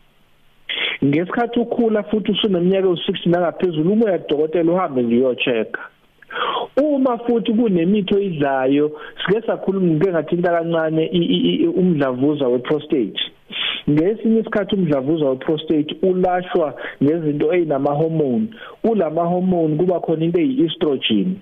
Ngesikhathi 1.06 1.60
ukhula 1.60 2.04
futhi 2.04 2.32
usuneminyaka 2.32 2.88
u60 2.88 3.30
nangaphezulu 3.30 3.94
uma 3.94 4.06
uya 4.06 4.20
kudokotela 4.20 4.72
uhambe 4.72 5.02
nje 5.02 5.16
uyochecka 5.16 5.82
uma 6.77 7.17
futhi 7.17 7.53
kunemithi 7.53 8.15
oyidlayo 8.15 8.91
sike 9.25 9.41
sakhuluma 9.48 9.88
ngike 9.88 10.12
ngathinta 10.12 10.51
kancane 10.51 11.03
umdlavuza 11.77 12.48
weprostate. 12.48 13.20
Ngesinye 13.89 14.39
isikhathi 14.39 14.75
umdlavuza 14.75 15.25
weprostate 15.25 15.96
ulashwa 16.01 16.75
ngezinto 17.03 17.53
ezinama 17.53 17.91
hormone 17.91 18.48
ulama 18.84 19.24
hormone 19.24 19.75
kuba 19.77 20.00
khona 20.00 20.25
into 20.25 20.39
eyi-estrogen. 20.39 21.36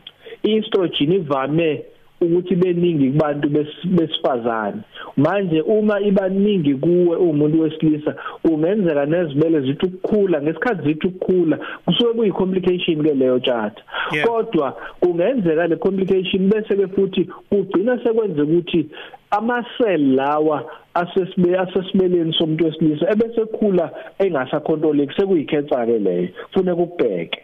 I-estrogen 0.43 1.11
ivame 1.13 1.81
ukuthi 2.23 2.55
beningi 2.55 3.11
kubantu 3.11 3.47
bes- 3.49 3.87
besifazane. 3.87 4.81
Manje 5.17 5.61
uma 5.61 5.99
ibaningi 6.01 6.75
kuwe 6.75 7.15
umuntu 7.17 7.61
wesilisa 7.61 8.15
ungenzeka 8.43 9.05
nezibele 9.05 9.61
zithi 9.61 9.85
ukukhula 9.85 10.41
ngesikhathi 10.41 10.87
zithi 10.87 11.07
ukukhula 11.07 11.59
kusuke 11.85 12.13
kuyi 12.13 12.31
complication 12.31 13.03
ke 13.03 13.13
leyo 13.13 13.39
tshata. 13.39 13.81
Yeah. 14.11 14.27
kodwa 14.27 14.77
kungenzeka 14.99 15.67
le 15.67 15.75
complication 15.75 16.49
bese 16.49 16.75
ke 16.75 16.87
futhi 16.87 17.29
kugcina 17.49 18.03
sekwenze 18.03 18.41
ukuthi 18.41 18.89
ama 19.31 19.65
cell 19.77 20.15
lawa 20.15 20.63
asesibe 20.93 21.57
asesibeleni 21.59 22.33
somuntu 22.33 22.65
wesilisa 22.65 23.11
ebese 23.11 23.45
khula 23.45 23.91
engasacontroleki 24.19 25.13
sekuyicancer 25.15 25.85
ke 25.85 25.99
leyo 25.99 26.27
kufuneka 26.47 26.81
ukubheke. 26.81 27.39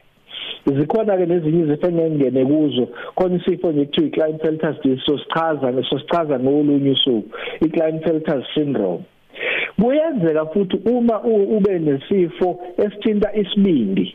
Zikhona 0.65 1.17
ke 1.17 1.25
nezinye 1.25 1.63
izifo 1.63 1.87
engengene 1.87 2.45
kuzo. 2.45 2.87
Khona 3.15 3.35
isifo 3.35 3.71
nje 3.71 3.85
kuthiwa 3.85 4.07
i-Klinefelter 4.07 4.73
disease 4.83 5.01
so 5.05 5.17
sichaza 5.17 5.83
so 5.89 5.99
sichaza 5.99 6.39
ngolunye 6.39 6.91
usuku. 6.91 7.29
i-Klinefelter 7.61 8.45
syndrome. 8.53 9.03
Kuyenzeka 9.81 10.45
futhi 10.45 10.77
uma 10.89 11.21
u- 11.23 11.57
ube 11.57 11.79
nesifo 11.79 12.59
esithinta 12.77 13.33
isibindi 13.35 14.13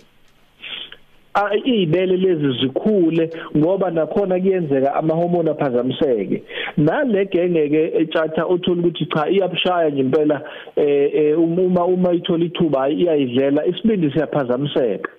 a- 1.34 1.56
izibele 1.56 2.16
lezi 2.16 2.60
zikhule 2.60 3.30
ngoba 3.56 3.90
nakhona 3.90 4.40
kuyenzeka 4.40 4.94
amahormone 4.94 5.50
aphazamiseke. 5.50 6.42
Nale 6.76 7.24
genge 7.26 7.68
ke 7.68 7.92
etshatha 7.98 8.46
uthola 8.46 8.80
ukuthi 8.80 9.06
cha 9.06 9.28
iyabushaya 9.30 9.90
nje 9.90 10.00
impela 10.00 10.42
eh 10.76 11.10
eh, 11.14 11.38
uma 11.38 11.84
uma 11.84 12.12
ithola 12.12 12.44
ithuba 12.44 12.88
iyayidlela 12.90 13.66
isibindi 13.66 14.10
siyaphazamiseka. 14.10 15.10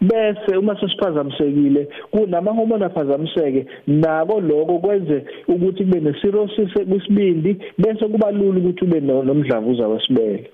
Bese 0.00 0.56
uma 0.56 0.80
sesiphazamisekile 0.80 1.88
kunamahormone 2.10 2.84
aphazamiseke 2.84 3.66
nako 3.86 4.40
lokho 4.40 4.78
kwenze 4.78 5.24
ukuthi 5.48 5.84
kube 5.84 6.00
necirrhosis 6.00 6.72
kwisibindi 6.88 7.56
bese 7.78 8.06
kuba 8.08 8.30
lula 8.30 8.58
ukuthi 8.58 8.84
ube 8.84 9.00
no- 9.00 9.22
nomdlavuza 9.22 9.88
wesibele. 9.88 10.50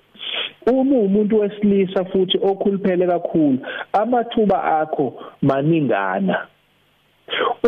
Uma 0.73 0.95
umuntu 0.99 1.39
wesilisa 1.39 2.05
futhi 2.05 2.37
okhuluphele 2.41 3.07
kakhulu 3.07 3.57
amathuba 3.93 4.63
akho 4.63 5.13
maningana. 5.41 6.37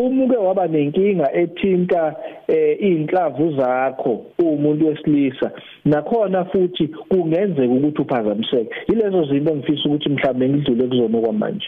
Uma 0.02 0.24
uke 0.26 0.38
waba 0.38 0.68
nenkinga 0.68 1.34
ethinta 1.34 2.16
eh 2.48 2.78
inhlavu 2.82 3.56
zakho 3.58 4.26
umuntu 4.40 4.88
wesilisa. 4.88 5.52
Nakhona 5.86 6.46
futhi 6.46 6.88
kungenzeka 6.88 7.74
ukuthi 7.74 8.02
uphazamiseke. 8.02 8.76
Yilezo 8.88 9.26
zinto 9.26 9.52
engifisa 9.52 9.90
ukuthi 9.90 10.10
mhlawumbe 10.10 10.50
ngidlule 10.50 10.88
kuzona 10.88 11.20
kwamanje 11.20 11.68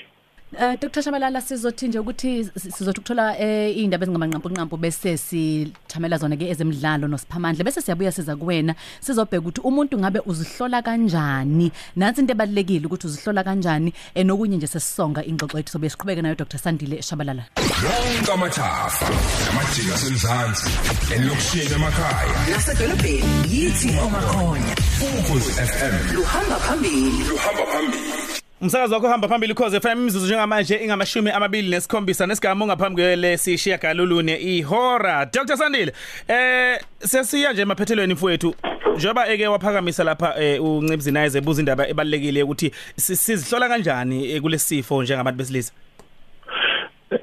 Uh, 0.58 0.76
Dr. 0.80 1.02
Shabalala 1.02 1.42
sizothi 1.42 1.88
nje 1.88 2.00
ukuthi 2.00 2.44
si- 2.46 2.72
sizothi 2.72 3.00
ukuthola 3.00 3.38
eh 3.40 3.78
indaba 3.78 4.06
ezingamanqampu 4.06 4.50
nqampu 4.50 4.78
bese 4.78 5.18
sithamela 5.18 6.18
zona 6.18 6.38
ke 6.38 6.48
ezemidlalo 6.50 7.08
nosiphamandle 7.08 7.64
bese 7.64 7.82
siyabuya 7.82 8.12
siza 8.12 8.36
kuwena 8.36 8.76
sizobheka 9.02 9.40
ukuthi 9.42 9.62
umuntu 9.62 9.98
ngabe 10.00 10.20
uzihlola 10.26 10.82
kanjani? 10.82 11.72
Nansi 11.96 12.22
into 12.22 12.32
ebalekile 12.34 12.86
ukuthi 12.88 13.08
uzihlola 13.08 13.44
kanjani? 13.44 13.94
Enokunye 14.16 14.58
nje 14.58 14.68
sesisonga 14.68 15.26
ingxoxo 15.26 15.58
yethu 15.58 15.72
sobe 15.72 15.90
siqhubeke 15.90 16.22
nayo 16.22 16.36
Dr. 16.36 16.58
Sandile 16.58 17.02
Shabalala. 17.02 17.44
Wonke 17.58 18.32
amathafa 18.32 19.06
namajika 19.46 19.98
semzansi 19.98 20.70
elokishini 21.16 21.74
emakhaya. 21.76 22.36
Nasedolobheni 22.52 23.34
yithi 23.52 23.90
omakhonya 24.00 24.76
ukhozi 25.20 25.52
FM 25.52 26.16
luhamba 26.16 26.56
phambili. 26.56 27.24
Luhamba 27.30 27.66
phambili. 27.72 28.35
Umsakazo 28.66 28.94
wakho 28.96 29.08
hamba 29.08 29.28
phambili 29.28 29.54
cause 29.54 29.80
FM 29.80 29.92
imizuzu 30.00 30.26
njengamanje 30.26 30.76
ingamashumi 30.76 31.32
amabili 31.32 31.70
nesikhombisa 31.70 32.28
nesigamu 32.28 32.66
ngaphambi 32.66 33.02
kwele 33.02 33.38
sishiya 33.38 33.78
galulune 33.78 34.36
ihora. 34.36 35.26
Dr 35.26 35.58
Sandile 35.58 35.94
eh 36.28 36.80
sesiya 37.00 37.54
nje 37.54 37.62
emaphethelweni 37.62 38.14
mfowethu 38.14 38.56
njoba 38.96 39.28
eke 39.28 39.48
waphakamisa 39.48 40.04
lapha 40.04 40.44
eh, 40.44 40.64
uncibzinayize 40.64 41.42
buza 41.42 41.62
indaba 41.62 41.88
ebalekile 41.88 42.44
ukuthi 42.44 42.72
si- 42.96 43.16
sizihlola 43.16 43.68
kanjani 43.70 44.32
eh, 44.32 44.42
kulesifo 44.42 45.04
njengabantu 45.04 45.38
besilisa? 45.38 45.74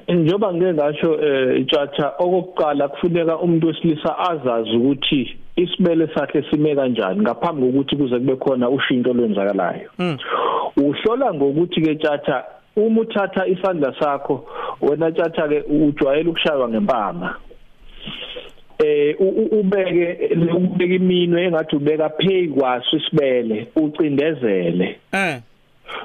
Njoba 0.07 0.53
ngeke 0.53 0.73
ngasho 0.73 1.19
eh 1.23 1.61
itshatha 1.61 2.13
okokuqala 2.19 2.87
kufuneka 2.87 3.37
umuntu 3.37 3.67
wesilisa 3.67 4.17
azazi 4.19 4.69
ukuthi 4.77 5.37
isibele 5.55 6.07
sakhe 6.15 6.43
sime 6.51 6.75
kanjani 6.75 7.21
ngaphambi 7.21 7.61
kokuthi 7.71 7.95
kuze 7.95 8.19
kube 8.19 8.35
khona 8.35 8.69
ushintsho 8.69 9.13
lwenzakalayo 9.13 9.89
uhlola 10.77 11.33
ngokuthi 11.33 11.81
ke 11.81 11.95
tjatha 11.95 12.43
uma 12.75 13.01
uthatha 13.01 13.47
isandla 13.47 13.93
sakho 13.99 14.45
wena 14.81 15.11
tjatha 15.11 15.47
ke 15.47 15.61
ujwayele 15.69 16.29
ukushaywa 16.29 16.69
ngempama. 16.69 17.35
Eh 18.79 19.15
u- 19.19 19.29
u- 19.41 19.59
ubeke 19.59 20.29
ukubeka 20.55 20.93
iminwe 20.93 21.43
engathi 21.45 21.75
ubeka 21.75 22.09
phezu 22.09 22.53
kwaso 22.55 22.97
isibele 22.97 23.67
ucindezele. 23.75 24.99
Eh. 25.13 25.37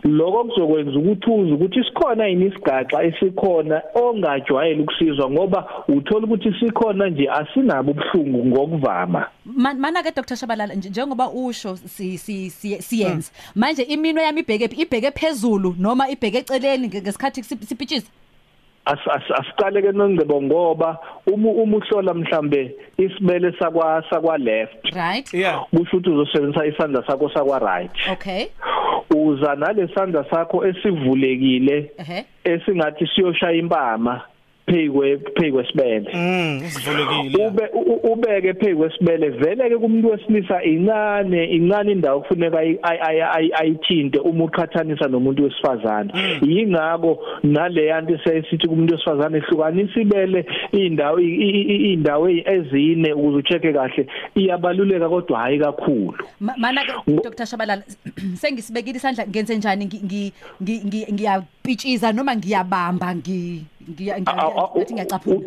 Lokho 0.05 0.45
kuzokwenza 0.45 0.99
ukuthi 0.99 1.31
uze 1.31 1.53
ukuthi 1.53 1.85
sikhona 1.85 2.27
yini 2.27 2.47
isigaxa 2.47 3.03
esikhona 3.03 3.83
ongajwayele 3.95 4.83
ukusizwa 4.83 5.31
ngoba 5.31 5.69
uthola 5.89 6.25
ukuthi 6.27 6.55
sikhona 6.61 7.09
nje 7.11 7.29
asinabo 7.31 7.91
ubuhlungu 7.91 8.47
ngokuvama. 8.47 9.27
Man- 9.45 9.79
mana 9.79 10.03
ke 10.03 10.11
Dr 10.11 10.37
Shabalala 10.37 10.75
nje- 10.75 10.91
njengoba 10.91 11.31
usho 11.31 11.77
si 11.77 12.19
si 12.19 12.51
si- 12.51 12.83
siyenza 12.83 13.31
manje 13.55 13.83
imino 13.83 14.21
yami 14.21 14.41
ibheke 14.41 14.65
ibheke 14.77 15.11
phezulu 15.11 15.75
noma 15.79 16.09
ibheke 16.11 16.39
eceleni 16.39 16.89
nge- 16.89 17.03
ngesikhathi 17.03 17.41
sip- 17.43 17.65
sipitshisa 17.65 18.11
As- 18.89 19.05
as- 19.07 19.31
asiqale 19.41 19.83
ke 19.83 19.93
nongcebo 19.93 20.43
ngoba 20.43 20.99
uma 21.27 21.51
uma 21.51 21.77
uhlola 21.77 22.15
mhlambe 22.15 22.75
isibele 22.99 23.53
sakwa 23.59 24.03
sakwa 24.11 24.39
left 24.39 24.95
right. 24.95 25.35
Yeah. 25.35 25.67
Kusho 25.71 25.97
ukuthi 25.97 26.11
uzosebenzisa 26.11 26.67
isandla 26.67 27.05
sakho 27.07 27.29
sakwa 27.35 27.59
right 27.59 27.93
okay. 28.13 28.47
Uza 29.25 29.55
nalesandla 29.55 30.25
sakho 30.31 30.67
esivulekile 30.67 31.91
ehe. 31.99 32.25
esingathi 32.45 33.07
siyoshaya 33.15 33.53
impama 33.59 34.21
phekwe 34.69 35.17
phekwe 35.37 35.67
sibele. 35.67 36.11
Mm 36.15 36.63
usivulekile 36.67 37.47
ube 37.47 37.65
ubeke 38.13 38.55
phezu 38.55 38.77
kwesibele 38.79 39.29
vele 39.29 39.69
ke 39.69 39.77
kumuntu 39.77 40.11
wesilisa 40.11 40.63
incane 40.63 41.45
incane 41.45 41.93
indawo 41.93 42.21
kufuneka 42.21 42.59
ayi- 42.59 42.79
ayi- 42.83 43.23
ayi- 43.37 43.53
ayithinte 43.61 44.19
uma 44.19 44.45
uqhathanisa 44.45 45.09
nomuntu 45.09 45.45
wesifazane. 45.45 46.13
Yingakho 46.43 47.19
naleyanto 47.43 48.19
sesithi 48.25 48.69
kumuntu 48.69 48.93
wesifazane 48.95 49.39
ehlukanisa 49.39 50.01
ibele 50.01 50.47
indawo 50.73 51.21
indawo 51.21 52.29
ezine 52.29 53.13
ukuze 53.13 53.37
ucheke 53.37 53.73
kahle. 53.73 54.07
Iyabaluleka 54.35 55.09
kodwa 55.09 55.39
hayi 55.39 55.59
kakhulu. 55.59 56.15
Ma- 56.41 56.55
mana 56.59 56.85
ke 56.85 56.93
Dr. 57.23 57.47
Shabalala 57.47 57.83
sengisibekile 58.41 58.97
isandla 58.97 59.27
ngenze 59.27 59.57
njani? 59.57 59.85
Ngi- 59.87 60.03
ngi- 60.05 60.33
ngi- 60.63 60.83
ngi- 60.87 61.13
ngiyapitshiza 61.13 62.13
noma 62.13 62.37
ngiyabamba 62.37 63.15
ngi? 63.15 63.65
Ngiya 63.91 64.21
ngathi 64.21 64.95
ngiyacaphula 64.95 65.39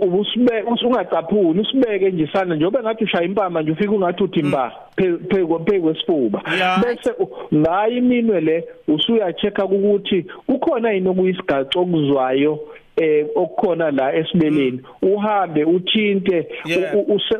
ubusibeke 0.00 0.70
usungacaphuni 0.72 1.60
usibeke 1.60 2.10
nje 2.10 2.24
isandla 2.24 2.56
njengoba 2.56 2.82
ngathi 2.82 3.04
ushaya 3.04 3.24
impama 3.24 3.62
nje 3.62 3.72
ufika 3.72 3.92
ungathi 3.92 4.22
uthi 4.24 4.42
mba 4.42 4.72
phekwe 4.96 5.58
phekwe 5.66 5.94
sifuba 5.94 6.42
Yeah. 6.58 6.82
bese 6.82 7.10
u- 7.18 7.28
ngayo 7.54 7.92
iminwe 7.96 8.40
le 8.40 8.64
usuya 8.88 9.32
checka 9.32 9.64
ukuthi 9.64 10.26
ukhona 10.48 10.90
yini 10.92 11.08
okuyisigaxo 11.08 11.80
okuzwayo 11.80 12.58
eh 13.00 13.26
okukhona 13.34 13.90
la 13.90 14.14
esibeleni 14.14 14.80
uhambe 15.02 15.64
uthinte 15.64 16.46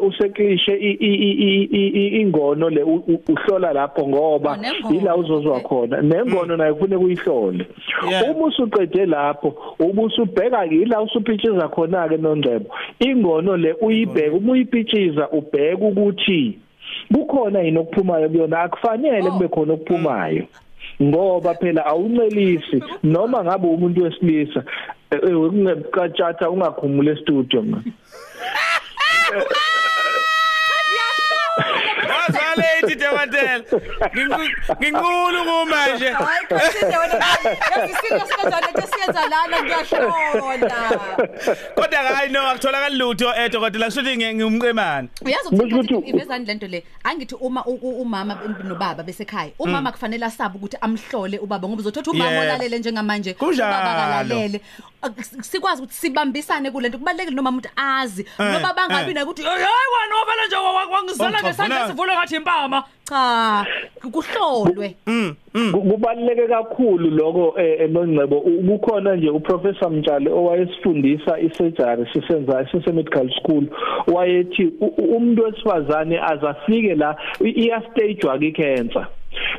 useklishe 0.09 0.75
ingono 2.21 2.71
le 2.71 2.83
uhlola 3.29 3.73
lapho 3.73 4.09
ngoba 4.09 4.59
Oh, 4.85 4.95
ila 4.95 5.17
uzozwa 5.17 5.61
khona. 5.61 6.03
Nengono 6.03 6.57
nayo 6.57 6.75
kufanele 6.75 6.99
kuyihlole 7.01 7.67
uma 8.31 8.47
usuqede 8.47 9.07
lapho 9.07 9.55
ubusubheka 9.79 10.67
ila 10.67 11.03
usupitchiza 11.03 11.69
khona 11.69 12.09
ke 12.09 12.17
nongcebo 12.17 12.67
ingono 13.01 13.57
le 13.57 13.73
uyibheka 13.81 14.37
uma 14.37 14.53
uyipitchiza 14.53 15.29
ubheka 15.31 15.85
ukuthi 15.85 16.59
kukhona 17.15 17.61
yini 17.61 17.79
okuphumayo 17.79 18.29
kuyona. 18.29 18.61
Akufanele 18.61 19.29
Oh. 19.29 19.33
kube 19.33 19.49
khona 19.49 19.73
okuphumayo 19.73 20.45
ngoba 21.03 21.55
phela 21.55 21.87
awuncelisi. 21.87 22.83
Noma 23.03 23.45
ngabe 23.45 23.67
umuntu 23.69 24.03
wesilisa 24.03 24.65
ungekathatha 25.19 26.51
ungakhumula 26.51 27.13
e-studio 27.13 27.63
mna 27.63 27.83
Wazwale 32.51 32.81
ithi 32.83 32.95
Dematela. 32.95 33.65
Nginqulu 34.81 35.45
kumanje. 35.45 36.11
hayi 36.11 36.47
kusinde 36.49 36.97
wena 36.99 37.25
yasisinde 37.77 38.27
sikanjani 38.27 38.67
into 38.69 38.87
siyenza 38.87 39.27
lana 39.29 39.63
ngiyahlola 39.63 40.99
Kodwa 41.75 41.99
hayi 41.99 42.33
no 42.33 42.49
akutholakala 42.51 42.95
lutho 42.95 43.35
eh 43.37 43.51
dokotela 43.51 43.87
kushuthi 43.87 44.17
ngiyumqemane. 44.17 45.09
uyazi 45.25 45.49
Kusho 45.49 45.63
ukuthi 45.65 45.95
ukuthi- 45.95 46.09
ivezani 46.09 46.45
lento 46.47 46.67
le 46.67 46.85
angithi 47.05 47.35
uma 47.41 47.65
u- 47.67 47.79
u- 47.83 48.01
umama 48.03 48.39
nobaba 48.65 49.03
besekhaya 49.03 49.51
umama 49.59 49.93
kufanele 49.93 50.27
asabe 50.27 50.59
ukuthi 50.59 50.77
amhlole 50.81 51.39
ubaba 51.39 51.69
ngoba 51.69 51.81
uzothatha 51.81 52.11
umama 52.11 52.31
Yebo. 52.31 52.43
olalele 52.43 52.79
njengamanje 52.79 53.35
Kunjalo. 53.35 53.71
ubaba 53.71 53.95
kalalele 53.95 54.61
Ak- 55.03 55.43
sikwazi 55.45 55.83
ukuthi 55.83 55.95
sibambisane 55.95 56.71
kulento 56.71 56.99
kubalekile 56.99 57.37
noma 57.37 57.51
umuntu 57.51 57.69
azi 57.77 58.23
Eh, 58.39 58.53
noba 58.53 58.75
bangabi 58.75 59.11
eh. 59.11 59.15
nayo 59.15 59.27
ukuthi 59.27 59.43
hayi 59.43 59.59
wena 59.65 60.15
ovela 60.23 60.47
nje 60.47 60.57
wangizala 60.93 61.39
Oh, 61.39 61.43
ngesandla 61.43 61.77
chafuna. 61.77 61.89
sivule 61.89 62.13
ngathi 62.17 62.40
impama 62.41 62.83
cha 63.05 63.67
kuhlolwe 64.13 64.95
Mm. 65.07 65.35
mm. 65.55 65.73
Ku- 65.73 65.81
kubaluleke 65.83 66.47
kakhulu 66.49 67.11
lokho 67.11 67.55
eh, 67.61 67.81
enongcebo 67.81 68.39
U- 68.39 68.63
kukhona 68.69 69.17
nje 69.17 69.31
uprofessor 69.31 69.91
Mtshali 69.91 70.29
owayesifundisa 70.29 71.39
isurgery 71.41 72.07
sisenza 72.13 72.67
sise 72.73 72.93
medical 72.93 73.31
school 73.31 73.65
wayethi 74.07 74.65
u- 74.81 74.87
u- 74.99 75.17
umuntu 75.17 75.43
wesifazane 75.43 76.21
azafike 76.21 76.95
la 76.95 77.17
i- 77.45 77.51
iya 77.51 77.83
stage 77.91 78.27
wa 78.27 78.39
cancer 78.39 79.07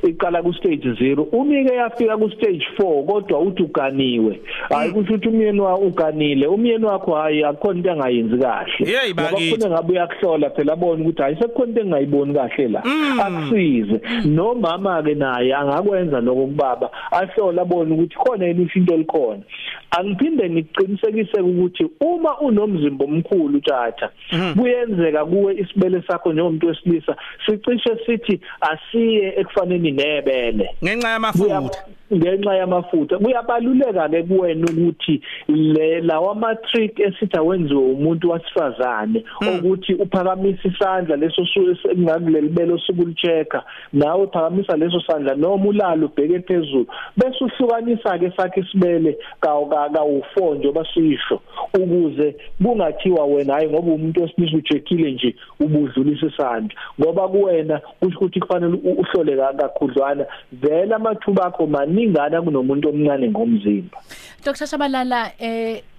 iqala 0.04 0.42
ku 0.44 0.54
stage 0.54 0.90
0 0.90 1.26
umike 1.32 1.74
yafika 1.74 2.18
ku 2.18 2.30
stage 2.32 2.68
4 2.80 3.06
kodwa 3.06 3.40
uthi 3.40 3.64
uganiwe. 3.64 4.42
Hayi 4.70 4.92
kusho 4.92 5.14
ukuthi 5.14 5.30
umyeni 5.30 5.62
wa 5.62 5.78
uganile. 5.78 6.48
Umyeni 6.48 6.86
wakho 6.86 7.16
hayi 7.16 7.44
akho 7.44 7.74
into 7.74 7.90
engayenzi 7.90 8.38
kahle. 8.38 8.92
Yeyi, 8.92 9.14
Ngoba 9.14 9.32
bakithi. 9.32 9.52
kufuna 9.52 9.70
ngabe 9.70 9.94
uyakuhlola 9.94 10.50
phela 10.50 10.74
abone 10.74 11.02
ukuthi 11.02 11.22
hayi 11.22 11.36
sekukhona 11.36 11.70
into 11.70 11.82
engayiboni 11.82 12.34
kahle 12.34 12.68
la. 12.68 12.84
Akusize. 13.26 14.02
Nomama 14.26 15.04
ke 15.04 15.16
naye 15.16 15.54
angakwenza 15.56 16.22
lokho 16.22 16.48
kubaba 16.48 16.90
ahlola 17.12 17.62
abone 17.62 17.94
ukuthi 17.94 18.16
khona 18.16 18.46
yini 18.46 18.70
into 18.76 18.98
likhona 18.98 19.44
angiphinde 19.92 20.50
ngiqinisekise 20.50 21.42
ukuthi 21.42 21.86
uma 22.00 22.40
unomzimba 22.40 23.06
omkhulu 23.06 23.62
tata 23.62 24.10
kuyenzeka 24.58 25.26
kuwe 25.26 25.56
isibele 25.62 26.02
sakho 26.08 26.34
njengomuntu 26.34 26.68
wesilisa 26.68 27.16
sicishe 27.46 27.98
sithi 28.06 28.40
asiye 28.62 29.30
ekufaneni 29.62 29.92
nebele 29.92 30.70
Ngenxa 30.84 31.02
Kuya- 31.08 31.14
yamafutha. 31.14 31.86
Ngenxa 32.14 32.56
yamafutha. 32.56 33.18
Kuyabaluleka 33.18 34.10
ke 34.10 34.24
kuwena 34.24 34.66
ukuthi 34.72 35.22
le 35.48 36.02
lawa 36.02 36.36
matrick 36.36 37.00
esithi 37.00 37.38
awenziwe 37.38 37.82
umuntu 37.84 38.30
wasifazane 38.30 39.24
ukuthi 39.60 39.94
uphakamisa 39.94 40.68
isandla 40.70 41.16
leso 41.16 41.42
ngakuleli 41.98 42.50
belo 42.50 42.80
sikulichecka 42.80 43.64
nawe 43.94 44.28
phakamisa 44.28 44.78
leso 44.78 45.00
sandla 45.02 45.36
noma 45.36 45.66
ulalo 45.70 46.06
ubheke 46.06 46.40
phezulu. 46.40 46.88
Bese 47.18 47.44
uhlukanisa 47.44 48.20
ke 48.20 48.32
sakhe 48.38 48.60
isibele 48.62 49.18
kawu 49.42 49.66
kawu4 49.66 50.56
njengoba 50.56 50.86
sisho 50.94 51.42
ukuze 51.74 52.36
kungathiwa 52.64 53.26
wena 53.26 53.54
hayi 53.54 53.70
ngoba 53.70 53.92
umuntu 53.92 54.22
wesilisa 54.22 54.58
ucheckile 54.58 55.12
nje 55.12 55.36
ubudlulisa 55.60 56.26
isandla. 56.28 56.76
Ngoba 57.02 57.28
kuwena 57.28 57.82
kusho 58.00 58.18
ukuthi 58.18 58.40
kufanele 58.40 58.74
u- 58.84 59.00
uhlole 59.02 59.38
ka- 59.38 59.54
kakhudlwana 59.54 60.26
vele 60.52 60.96
amathuba 60.96 61.46
akho 61.46 61.68
maningana 62.08 62.42
kunomuntu 62.42 62.90
omncane 62.90 63.30
ngomzimba. 63.30 63.98
Dr 64.46 64.66
Shabalala 64.68 65.32
eh 65.40 65.76
u- 65.76 65.80
u- 65.80 65.91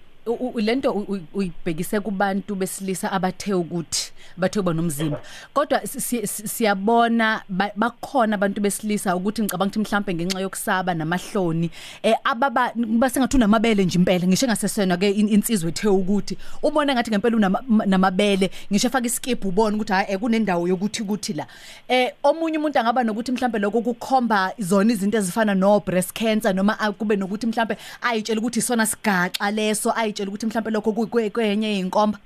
lento 0.56 0.90
u- 0.92 1.06
u- 1.14 1.20
uyibhekise 1.34 2.00
kubantu 2.00 2.54
besilisa 2.54 3.12
abathe 3.12 3.54
ukuthi 3.54 4.12
bathe 4.36 4.60
kuba 4.60 4.72
nomzimba. 4.72 5.20
Kodwa 5.54 5.86
si- 5.86 6.00
si- 6.00 6.26
si- 6.26 6.48
siyabona 6.48 7.42
ba- 7.48 7.72
bakhona 7.76 8.34
abantu 8.36 8.60
besilisa 8.60 9.16
ukuthi 9.16 9.42
ngicabanga 9.42 9.70
ukuthi 9.70 9.78
mhlambe 9.80 10.14
ngenxa 10.14 10.40
yokusaba 10.40 10.94
namahloni 10.94 11.70
eh 12.02 12.14
ababa 12.24 12.72
basengathi 12.76 13.36
unamabele 13.36 13.84
nje 13.84 13.98
impela 13.98 14.26
ngisho 14.26 14.46
engasesena 14.46 14.96
ke 14.96 15.10
in- 15.10 15.28
insizwe 15.28 15.68
ethe 15.70 15.88
ukuthi 15.88 16.38
ubona 16.62 16.94
ngathi 16.94 17.10
ngempela 17.10 17.36
unama- 17.36 17.86
namabele 17.86 18.50
ngisho 18.72 18.86
efaka 18.88 19.06
iskip 19.06 19.44
ubona 19.44 19.76
ukuthi 19.76 19.92
hayi 19.92 20.06
eh, 20.12 20.18
kunendawo 20.18 20.68
yokuthi 20.68 21.02
kuthi 21.04 21.32
la. 21.32 21.46
Eh 21.88 22.12
omunye 22.22 22.58
umuntu 22.58 22.78
angaba 22.78 23.02
nokuthi 23.04 23.32
mhlambe 23.32 23.58
lokho 23.58 23.80
kukhomba 23.82 24.52
zona 24.58 24.92
izinto 24.92 25.18
ezifana 25.18 25.54
no 25.54 25.80
breast 25.80 26.12
cancer 26.12 26.54
noma 26.54 26.78
a- 26.80 26.92
kube 26.92 27.16
nokuthi 27.16 27.46
mhlambe 27.46 27.76
ayitshela 28.02 28.40
ukuthi 28.40 28.58
isona 28.58 28.86
sigaxa 28.86 29.50
leso 29.50 29.90
ayitshela 30.12 30.28
ukuthi 30.28 30.46
mhlambe 30.46 30.70
lokho 30.70 30.92
kwenye 31.32 31.78
inkomba? 31.78 32.18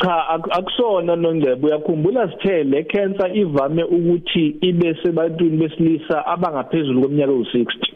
Cha 0.00 0.28
ak- 0.28 0.50
akusona 0.50 1.16
nongcebo 1.16 1.66
uyakhumbula 1.66 2.30
sithe 2.30 2.64
le 2.64 2.84
cancer 2.84 3.36
ivame 3.36 3.82
ukuthi 3.84 4.56
ibe 4.60 4.94
sebantwini 5.02 5.56
besilisa 5.56 6.26
abangaphezulu 6.26 7.00
kweminyaka 7.00 7.32
ewu60 7.32 7.94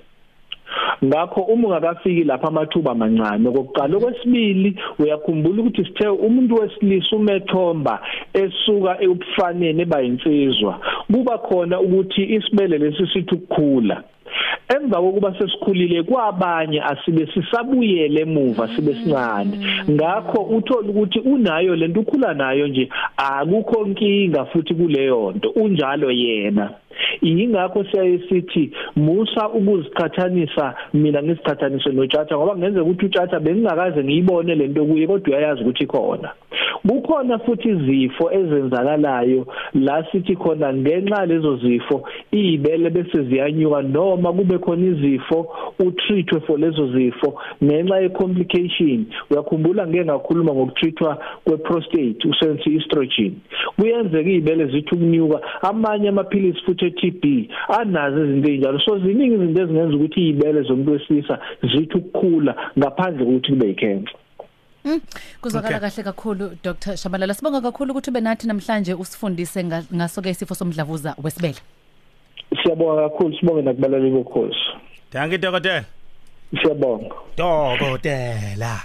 ngakho 1.04 1.40
uma 1.40 1.68
ungakafiki 1.68 2.24
lapha 2.24 2.48
amathuba 2.48 2.90
amancane 2.90 3.50
kokuqala 3.50 3.96
okwesibili 3.96 4.76
uyakhumbula 4.98 5.62
ukuthi 5.62 5.84
sithe 5.84 6.08
umuntu 6.08 6.54
wesilisa 6.54 7.16
umethomba 7.16 8.00
esuka 8.32 9.00
ebufaneni 9.00 9.82
ebayinsizwa 9.82 10.80
kuba 11.12 11.38
khona 11.38 11.80
ukuthi 11.80 12.22
isibele 12.36 12.78
lesi 12.78 13.06
sithi 13.12 13.34
ukukhula. 13.34 14.02
Emva 14.68 15.00
kokuba 15.00 15.34
sesikhulile 15.38 16.02
kwabanye 16.02 16.82
asibe 16.82 17.26
sisabuyele 17.26 18.20
emuva 18.20 18.68
sibe 18.76 18.94
sincane. 18.94 19.58
Ngakho 19.90 20.42
uthola 20.42 20.88
ukuthi 20.88 21.18
unayo 21.18 21.76
lento 21.76 22.00
ukhula 22.00 22.34
nayo 22.34 22.66
nje 22.68 22.88
akukho 23.16 23.84
nkinga 23.86 24.44
futhi 24.44 24.74
kuleyo 24.74 25.32
nto 25.36 25.48
unjalo 25.50 26.10
yena. 26.10 26.70
Ingakho 27.20 27.84
siyaye 27.84 28.18
sithi 28.28 28.70
musa 28.96 29.48
ukuziqhathanisa 29.48 30.74
mina 30.94 31.22
ngisiqhathanise 31.22 31.90
noTshatha 31.92 32.36
ngoba 32.36 32.56
ngenzeka 32.56 32.84
ukuthi 32.84 33.06
uTshatha 33.06 33.40
bengingakaze 33.40 34.04
ngiyibone 34.04 34.54
lento 34.54 34.84
kuye 34.84 35.06
kodwa 35.06 35.28
uyayazi 35.28 35.62
ukuthi 35.62 35.86
khona 35.86 36.30
kukhona 36.86 37.38
futhi 37.38 37.68
izifo 37.68 38.32
ezenzakalayo 38.32 39.46
la 39.74 40.04
sithi 40.12 40.36
khona 40.36 40.74
ngenxa 40.74 41.26
lezo 41.26 41.56
zifo 41.56 42.04
izibele 42.32 42.90
bese 42.90 43.22
ziyanyuka 43.22 43.82
noma 43.82 44.32
kube 44.32 44.58
khona 44.58 44.86
izifo 44.86 45.48
utreatwe 45.78 46.40
for 46.40 46.58
lezo 46.58 46.92
zifo. 46.92 47.40
Ngenxa 47.64 48.00
ye 48.00 48.08
complication 48.08 49.06
uyakhumbula 49.30 49.86
ngeke 49.86 50.04
ngakhuluma 50.04 50.52
ngokutreatwa 50.52 51.18
kwe 51.44 51.56
prostate 51.56 52.28
usensi 52.28 52.76
estrogen 52.76 53.32
kuyenzeka 53.76 54.30
izibele 54.30 54.66
zithi 54.66 54.94
ukunyuka 54.94 55.40
amanye 55.62 56.08
amaphilisi 56.08 56.60
futhi 56.64 56.83
eTB 56.86 57.50
anazo 57.68 58.24
izinto 58.24 58.48
ezinjalo 58.48 58.78
so 58.80 58.98
ziningi 58.98 59.34
izinto 59.34 59.62
ezingenza 59.62 59.96
ukuthi 59.96 60.20
izibele 60.28 60.62
zomuntu 60.62 60.92
wesilisa 60.92 61.38
zithi 61.62 61.96
ukukhula 61.98 62.52
ngaphandle 62.78 63.24
kokuthi 63.24 63.50
kube 63.52 63.66
yicancer 63.68 64.14
kuzwakala 65.40 65.80
kahle 65.80 66.02
kakhulu 66.02 66.50
Dr 66.62 66.96
Shabalala. 66.96 67.34
Sibonga 67.34 67.60
kakhulu 67.60 67.90
ukuthi 67.90 68.10
ube 68.10 68.20
nathi 68.20 68.46
namhlanje 68.46 68.94
usifundise 68.94 69.64
nga- 69.64 69.84
ngaso 69.94 70.22
ke 70.22 70.30
isifo 70.30 70.54
somdlavuza 70.54 71.14
wesibele. 71.22 71.60
Siyabonga 72.62 73.08
kakhulu 73.08 73.36
sibonge 73.38 73.62
nakubalaleli 73.62 74.10
bokhosi 74.10 74.60
Danke 75.12 75.38
dokotela. 75.38 75.84
siyabonga. 76.62 77.14
Dokotela. 77.36 78.80